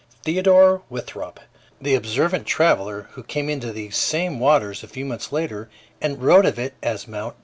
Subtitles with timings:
[0.23, 1.39] Theodore Winthrop,
[1.79, 5.69] the observant traveler who came into these same waters a few months later
[6.01, 7.35] and wrote of it as Mt.